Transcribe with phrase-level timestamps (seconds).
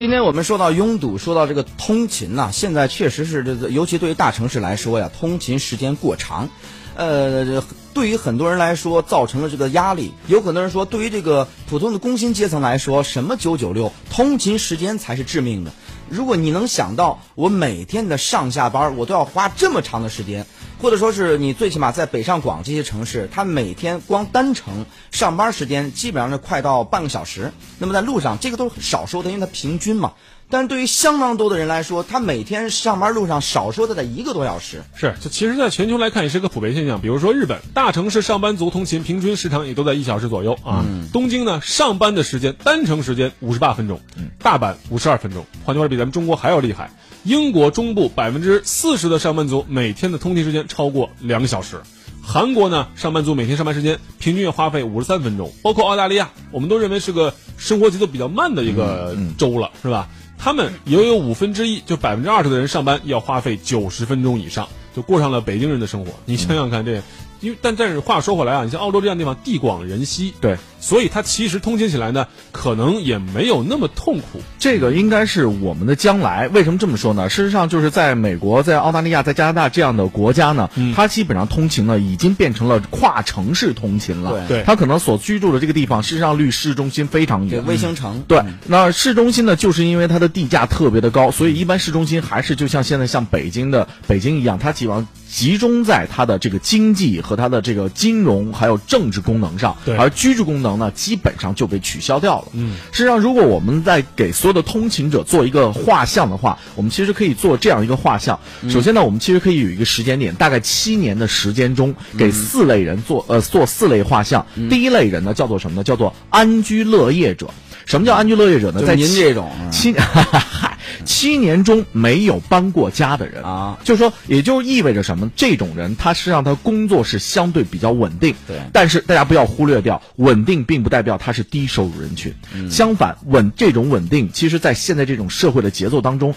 [0.00, 6.50] 今天我们说到拥堵，说到这个通勤呐、现在确实是这个，尤其对于大城市来说呀，通勤时间过长，
[6.94, 7.64] 呃，
[7.94, 10.12] 对于很多人来说造成了这个压力。
[10.28, 15.72] 有很多人说，对于这个普通的工薪阶层来说，什么九九六，通勤时间才是致命的。
[16.08, 20.46] 如果你能想到，我每天的上下班，我都要花这么长的时间。
[20.80, 27.52] 或者说是你最起码在北上广这些城市，它每天光单程上班时间基本上是快到半个小时。
[27.78, 30.12] 那么在路上，这个都是少说的，因为它平均嘛。
[30.50, 34.82] 但是对于相当多的人来说，他每天上班路上少说的得一个多小时。
[34.94, 37.02] 是，这其实，在全球来看也是个普遍现象。
[37.02, 40.86] 比如说日本大城市上班族通勤平均时长也都在一小时左右啊。
[41.12, 44.00] 东京呢，上班的时间单程时间五十八分钟，
[44.42, 46.90] 大阪五十二分钟，换句话说，比咱们中国还要厉害。
[47.28, 51.82] 英国中部百分之四十的上班族每天的通勤时间超过两个小时。
[52.22, 55.52] 韩国呢，上班族每天上班时间平均要花费五十三分钟。
[55.62, 60.08] 包括澳大利亚，我们都认为是个生活节奏比较慢的一个州了，是吧？
[60.38, 64.66] 他们也有五分之一，就百分之二十的人上班要花费九十分钟以上，
[64.96, 66.12] 就过上了北京人的生活。
[66.24, 67.02] 你想想看，这，
[67.40, 74.40] 因为但但是话说回来啊，你像澳洲这样的地方，地广人稀，对，所以它其实通勤起来呢，可能也没有那么痛苦。
[74.58, 76.48] 这个应该是我们的将来。
[76.48, 77.28] 为什么这么说呢？
[77.28, 84.44] 事实上，就是在美国、在澳大利亚、在加拿大这样的国家呢，它基本上通勤呢已经变成了跨城市通勤了。
[84.48, 87.66] 对对它可能所居住的这个地方，事实上离市中心非常远对，远。
[87.66, 88.22] 卫星城。
[88.28, 102.48] 对，那市中心呢，就是因为它的地价特别的高，所以一般市中心还是就像现在像北京的北京一样，它基本上集中在它的这个经济和它的这个金融还有政治功能上，对而居住功能呢，基本上就被取消掉了。
[102.52, 108.38] 嗯，实际上，如果我们在给所有的通勤者做一个画像的话，我们其实可以做这样一个画像。
[108.68, 114.44] 首先呢，我们其实可以有一个时间点，大概七年的时间中，给四类人做呃做四类画像。
[114.68, 115.84] 第一类人呢，叫做什么呢？
[115.84, 117.48] 叫做安居乐业者。
[117.88, 118.82] 什么叫安居乐业者呢？
[118.86, 125.30] 在您这种嗯七 嗨七年中没有搬过家的人啊，就是说，也就意味着什么？
[125.34, 132.34] 这种人他实际上他工作是相对比较稳定，对但是大家不要忽略掉，稳定并不代表他是低收入人群。
[132.54, 136.34] 嗯相反，稳这种稳定，其实在现在这种社会的节奏当中。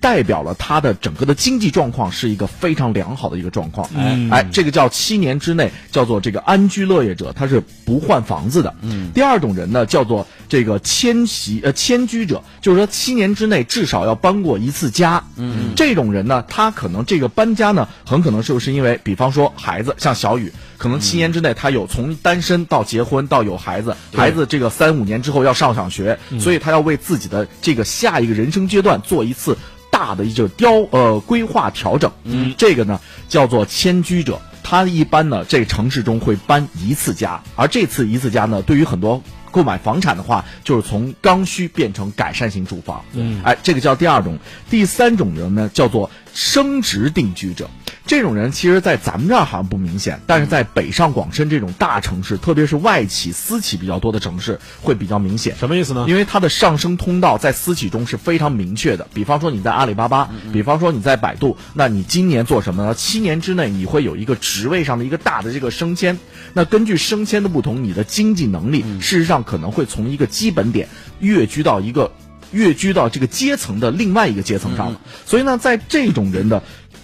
[0.00, 8.74] 代表了他的整个的经济状况是一个非常良好的一个状况，嗯哎，这个叫七年之内叫做这个安居乐业者，他是不换房子的。
[8.80, 15.22] 嗯，第二种人呢叫做这个迁徙呃迁居者，就是说七年之内至少要搬过一次家。
[15.36, 29.54] 嗯，这种人呢，他可能这个搬家呢，很可能是不是因为，比方说孩子，像小雨，可能七年之内他有从单身到结婚到有孩子，孩子这个三五年之后要上小学，所以他要为自己的这个下一个人生阶段做一次。
[30.00, 44.38] 大的一个雕呃规划调整，嗯，这个呢叫做迁居者，他一般呢这个城市中会搬一次家，而这次一次家呢，对于很多购买房产的话，就是从刚需变成改善型住房，嗯，哎，这个叫第二种，
[44.70, 47.68] 第三种人呢叫做升值定居者。
[48.06, 55.54] 这种人其实，在咱们这儿好像不明显，但是在北上广深这种大城市，特别是外企、私企比较多的城市，会比较明显。
[55.56, 56.06] 什么意思呢？
[56.08, 59.06] 因为它的上升通道在私企中是非常明确的。
[59.14, 62.94] 比方说你在阿里巴巴，比方说你在百度，那你今年做什么呢？
[62.94, 66.18] 七年之内你会有一个职位上的一个大的这个升迁。
[66.52, 70.88] 那根据升迁的不同，你的经济能力事实上可能会从一个基本点
[71.20, 72.10] 跃居到一个
[72.52, 75.00] 跃居到这个阶层的另外一个阶层上了。
[75.26, 76.62] 所以呢，在这种人的。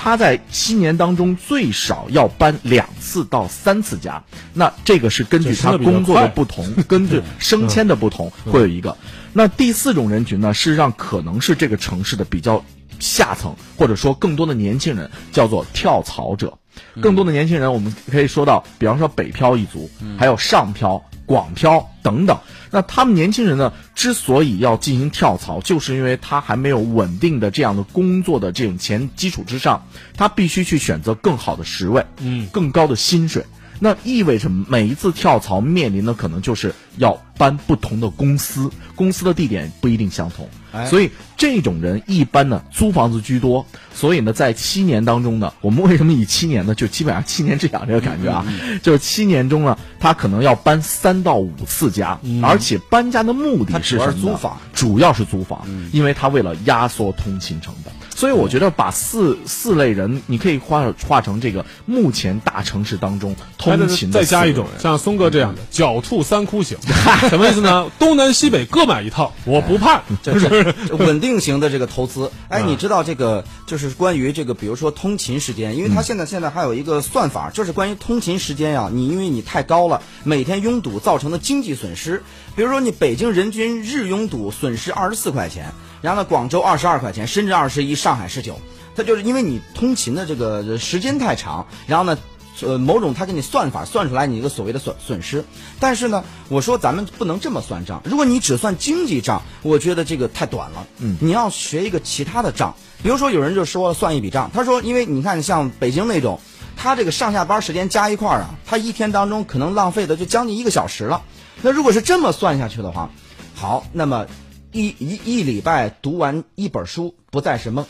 [0.00, 4.22] 他在新年当中最少要搬两次到三次家，
[4.54, 8.96] 那这个是根据他工作的不同，根据升迁的不同会有一个。
[9.32, 12.64] 那第四种人群呢，事实上可能是这个城市的比较
[13.00, 16.58] 下层，或者说更多的年轻人，叫做跳槽者。
[17.02, 22.38] 更多的年轻人，我们可以说到，比方说北漂一族，还有上漂、广漂等等。
[22.70, 29.84] 那他们年轻人呢，之所以要进行跳槽，就是因为他还没有稳定的这样的工作的这种前基础之上，
[30.16, 33.44] 他必须去选择更好的职位，嗯，更高的薪水。
[33.78, 40.86] 那意味着每一次跳槽面临的可能就是要搬不同的公司，公司的地点不一定相同，哎。
[40.86, 43.64] 所以这种人一般呢租房子居多。
[43.94, 46.72] 所以呢，在七年当中呢，我们为什么以七年呢？
[46.72, 48.46] 就基本上七年之痒这个感觉啊，
[48.80, 57.92] 就是七年中呢，他可能要搬三到五次家，而且搬家的目的主要是什么租房，主要是租房，因为他为了压缩通勤成本。
[58.14, 66.76] 所以我觉得把四四类人，你可以画画成这个目前大城市当中通勤的再加一种人，种像松哥这样的狡兔三窟型，
[67.28, 67.90] 什么意思呢？
[67.98, 70.02] 东南西北各买一套，我不怕。
[70.22, 82.22] 这这这 稳定型的这个投资， 哎，嗯你知道这个就是关于这个，比如说通勤时间，因为它现在现在还有一个算法，就是关于通勤时间呀，你因为你太高了，每天拥堵造成的经济损失，
[82.56, 88.58] 比如说你北京人均日拥堵损失二十四块钱，然后呢广州二十二块钱，深圳二十一，上海十九，
[88.96, 92.16] 它就是因为你通勤的这个时间太长，然后呢。
[92.62, 95.44] 呃，某种他给你算法算出来你一个所谓的损损失，
[95.80, 98.02] 但是呢，我说咱们不能这么算账。
[98.04, 100.86] 如果你只算经济账，我觉得这个太短了。
[100.98, 106.40] 嗯，你要学一个其他的账，比如说有人就说算一笔账，他说，因为你看像北京那种，
[106.76, 111.22] 他这个上下班时间加一块儿啊，他一天当中可能浪费的就将近一个小时了。
[111.62, 113.10] 那如果是这么算下去的话，
[113.54, 114.26] 好，那么
[114.72, 117.84] 一一一礼拜读完一本书不再是梦。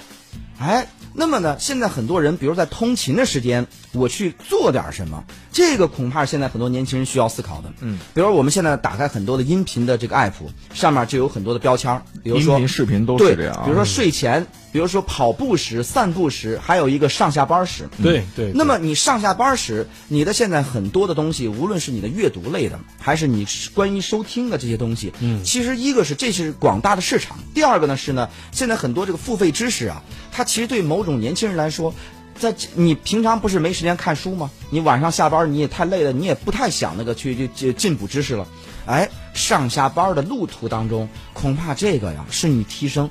[0.58, 7.72] 哎，那么呢，现在很多人，比如在通勤的时间，我去做点什么，这个恐怕现在很多年轻人需要思考的。
[7.80, 10.32] 嗯，比如我们现在打开很多的音频的这个 app，
[10.72, 14.46] 上面就有很多的标签，比如说音频视频都是这样啊比如说睡前，
[14.78, 17.88] 比如说跑步时、散步时，还有一个上下班时。
[18.00, 23.44] 对对，那么你上下班时，你的现在很多的东西，无论是你的阅读类的，还是你
[23.74, 31.92] 关于收听的这些东西，嗯，其实一个是这是广大的市场，第二个呢是呢，现在很多这个付费知识啊，它其实对某种年轻人来说。
[32.38, 34.48] 在你平常不是没时间看书吗？
[34.70, 38.46] 你晚上下班你也太累了，你也不太想那个去去去进补知识了。
[38.86, 43.10] 哎，上下班的路途当中，恐怕这个呀是你提升。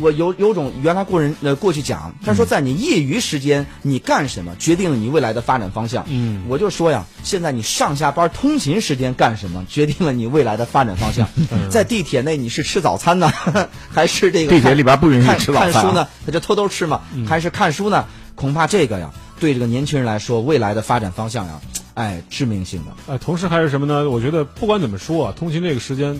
[0.00, 6.04] 我有有种原来过人呃过去讲，他说在你业余时间你干什么，决定了你未来的发展方向。
[6.08, 11.28] 嗯，我就说呀，现在你上下班通勤时间干什么，决定了你未来的发展方向。
[11.70, 13.32] 在地铁内你是吃早餐呢，
[13.92, 16.08] 还是这个地铁里边不允许看吃早餐啊看书呢？
[16.26, 18.06] 他就偷偷吃嘛，还是看书呢？
[18.34, 21.60] 恐怕这个呀，对这个年轻人来说，未来的发展方向呀，
[21.94, 22.92] 哎，致命性的。
[23.06, 24.08] 呃，同时还是什么呢？
[24.08, 26.18] 我觉得不管怎么说啊，通勤这个时间，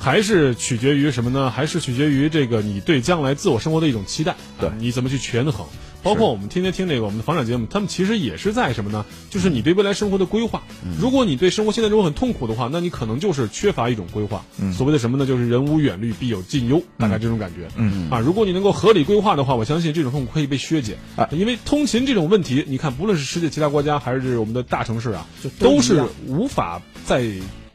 [0.00, 1.50] 还是取决于什么呢？
[1.50, 4.34] 还是取决于这个你对将来自我生活的一种期待。
[4.58, 5.66] 对啊你怎么去权衡？
[6.02, 9.04] 包括我们天天听那个我们的房产节目，他们其实也是在什么呢？
[9.28, 10.62] 就是你对未来生活的规划。
[10.98, 14.42] 如果你对生活现在中很痛苦的话，那你可能就是缺乏一种规划。
[14.72, 15.26] 所谓的什么呢？
[15.26, 17.68] 就是人无远虑，必有近忧，大概这种感觉。
[17.76, 20.96] 嗯啊，如果你能够合理规划的话，我相信这种痛苦可以被削减。
[21.16, 25.26] 啊因为通勤这种问题，你看，不论是世界其他国家还是我们的大城市啊，
[25.58, 27.30] 都是无法在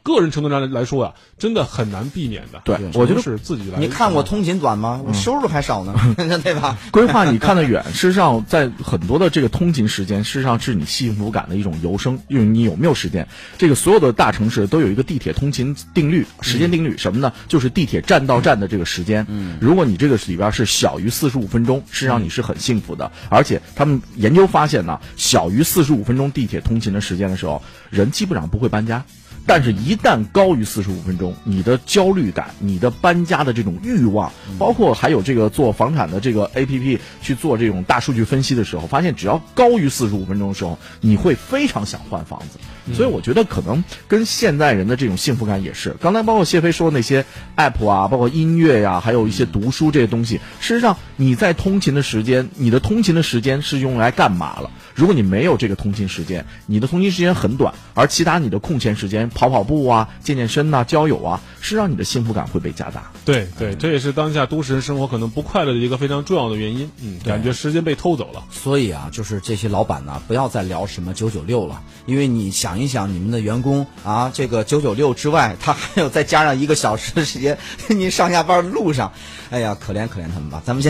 [0.06, 2.60] 个人程度上来来说啊，真的很难避免的。
[2.64, 3.78] 对我觉得是自己来。
[3.80, 5.02] 你看我通勤短吗？
[5.04, 6.78] 我收入还少呢， 对吧？
[6.92, 13.26] 规划你看得远，事实上在很多的这个通勤时间，事实上是你幸福感的一种由生，因为你有没有时间。
[13.58, 17.32] 这个所有的大城市都有一个地铁通勤定律，时间定律什么呢？
[17.48, 19.26] 就是地铁站到站的这个时间。
[19.28, 23.10] 嗯，如果你这个里边是小于四十五分钟，事实上你是很幸福的。
[23.28, 29.04] 而且他们研究发现呢，小于四十五分钟地铁通勤的时间的时候，人基本上不会搬家。
[29.46, 42.58] 但是，一旦高于四十五分钟，你的焦虑感、你的搬家的这种欲望，包括还有这个做房产的这个 A P P 去做这种大数据分析的时候，发现只要高于四十五分钟的时候，你会非常想换房子。
[42.94, 45.96] 所以我觉得可能跟现代人的这种幸福感也是。
[46.00, 47.24] 刚才包括谢飞说那些
[47.56, 54.70] app 啊，包括音乐呀、还有一些读书这些东西，事实上你在通勤的时间，你的通勤的时间是用来干嘛了？
[54.94, 63.12] 如果你没有这个通勤时间，你的通勤时间很短，而其他你的空闲时间，跑跑步啊、健健身呐、交友啊，是让你的幸福感会被加大。
[63.24, 66.90] 对对，这也是当下都市人生活可能不快乐的一个非常重要的原因。
[67.02, 68.42] 嗯，感觉时间被偷走了。
[68.50, 79.12] 所以啊，就是这些老板呢，不要再聊什么九九六了，因为你想一想，你们的员工啊，这个九九六之外，他还有再加上一个小时的时间， 你上下班路上，
[79.50, 80.62] 哎呀，可怜可怜他们吧。
[80.64, 80.84] 咱们先。